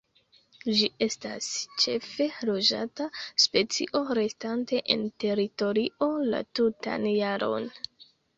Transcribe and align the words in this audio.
Ĝi 0.77 0.85
estas 1.05 1.49
ĉefe 1.83 2.25
loĝanta 2.49 3.07
specio, 3.43 4.01
restante 4.21 4.81
en 4.97 5.05
teritorio 5.25 6.11
la 6.33 6.43
tutan 6.63 7.07
jaron. 7.13 7.71